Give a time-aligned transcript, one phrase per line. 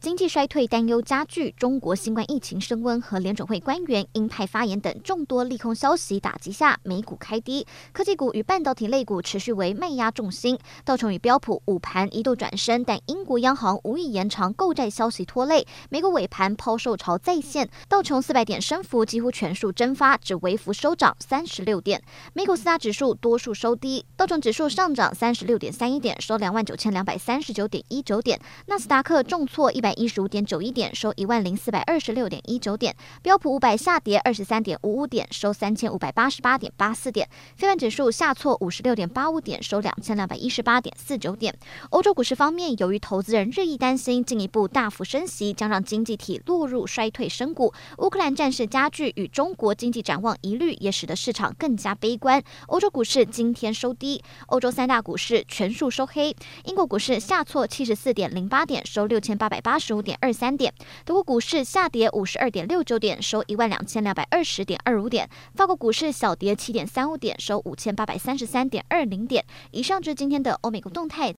[0.00, 10.58] 经济衰退担忧加剧，中国新冠疫情升温和联准会官员鹰派发言等众多利空消息打击下，美股开低，科技股与半导体类股持续为卖压重心。
[10.86, 22.02] 道琼与标普午盘一度转升，但英国央行无意延长购债消息拖累，美股尾盘抛售潮再现，道琼四百点升幅几乎全数蒸发，只微幅收涨三十六点。
[22.32, 29.89] 美股四大指数多数收低，道琼指数上涨三十六点三一点，收两万九千两百三十九点一九点，纳斯达克重挫一百。
[29.94, 37.26] 一十五点九一点，收一万零四百二十六点一九点；标普五百下跌二十三点五五点，收三千五百八十八点八四点；
[37.56, 41.54] 费半指数下挫五十六点八五点，收两千两百一十八点四九点。
[41.90, 52.42] 欧洲股市方面，由于投资人日益担心进一步大幅升息将让经济体落入衰退深谷，乌克兰战事加剧与中国经济展望疑虑，也使得市场更加悲观。
[52.66, 56.34] 欧洲股市今天收低，欧洲三大股市全数收黑。
[56.64, 60.72] 英国股市下挫七十四点零八点，收六千八百八十五点二三点，
[61.04, 69.44] 德国股市下跌五十二点六九点，收一万两千两百二十点二五点，法国股市小跌七点三五点，收五千八百三十三点二零点。
[69.72, 71.28] 以上就是今天的欧美股动态。